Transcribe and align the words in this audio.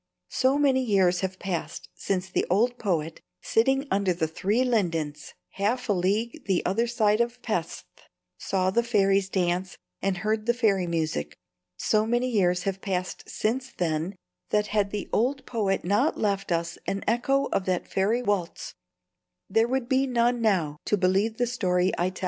So 0.31 0.57
many 0.57 0.83
years 0.83 1.19
have 1.19 1.37
passed 1.37 1.87
since 1.93 2.27
the 2.27 2.47
old 2.49 2.79
poet, 2.79 3.21
sitting 3.39 3.87
under 3.91 4.13
the 4.13 4.27
three 4.27 4.63
lindens 4.63 5.35
half 5.51 5.87
a 5.89 5.93
league 5.93 6.45
the 6.47 6.65
other 6.65 6.87
side 6.87 7.21
of 7.21 7.39
Pesth, 7.43 7.83
saw 8.35 8.71
the 8.71 8.81
fairies 8.81 9.29
dance 9.29 9.77
and 10.01 10.17
heard 10.17 10.47
the 10.47 10.55
fairy 10.55 10.87
music, 10.87 11.37
so 11.77 12.07
many 12.07 12.29
years 12.29 12.63
have 12.63 12.81
passed 12.81 13.29
since 13.29 13.71
then, 13.73 14.15
that 14.49 14.65
had 14.73 14.89
the 14.89 15.07
old 15.13 15.45
poet 15.45 15.85
not 15.85 16.17
left 16.17 16.51
us 16.51 16.79
an 16.87 17.03
echo 17.05 17.45
of 17.53 17.65
that 17.65 17.87
fairy 17.87 18.23
waltz 18.23 18.73
there 19.51 19.67
would 19.67 19.87
be 19.87 20.07
none 20.07 20.41
now 20.41 20.77
to 20.85 20.97
believe 20.97 21.37
the 21.37 21.45
story 21.45 21.91
I 21.95 22.09
tell. 22.09 22.19